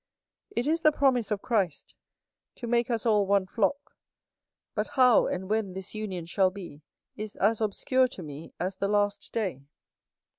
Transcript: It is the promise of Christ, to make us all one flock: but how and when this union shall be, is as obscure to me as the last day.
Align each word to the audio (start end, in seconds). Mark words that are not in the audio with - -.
It 0.49 0.65
is 0.65 0.81
the 0.81 0.91
promise 0.91 1.29
of 1.29 1.43
Christ, 1.43 1.93
to 2.55 2.65
make 2.65 2.89
us 2.89 3.05
all 3.05 3.27
one 3.27 3.45
flock: 3.45 3.91
but 4.73 4.87
how 4.87 5.27
and 5.27 5.47
when 5.47 5.73
this 5.73 5.93
union 5.93 6.25
shall 6.25 6.49
be, 6.49 6.81
is 7.15 7.35
as 7.35 7.61
obscure 7.61 8.07
to 8.07 8.23
me 8.23 8.51
as 8.59 8.77
the 8.77 8.87
last 8.87 9.31
day. 9.31 9.61